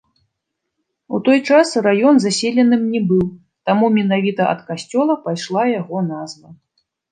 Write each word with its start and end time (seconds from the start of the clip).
У 1.17 1.19
той 1.27 1.39
час 1.49 1.73
раён 1.87 2.15
заселеным 2.23 2.81
не 2.95 3.01
быў, 3.13 3.21
таму 3.71 3.91
менавіта 4.01 4.49
ад 4.57 4.67
касцёла 4.73 5.13
пайшла 5.29 5.63
яго 5.81 5.97
назва. 6.11 6.47